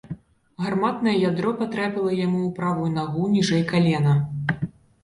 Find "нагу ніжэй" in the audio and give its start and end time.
2.99-3.63